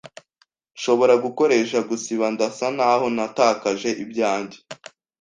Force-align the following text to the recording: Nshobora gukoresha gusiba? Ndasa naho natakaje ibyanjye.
Nshobora 0.75 1.13
gukoresha 1.25 1.77
gusiba? 1.89 2.25
Ndasa 2.33 2.67
naho 2.77 3.05
natakaje 3.15 3.89
ibyanjye. 4.03 4.57